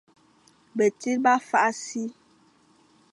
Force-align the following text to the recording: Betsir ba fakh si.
Betsir 0.77 1.17
ba 1.23 1.33
fakh 1.49 1.77
si. 1.85 2.03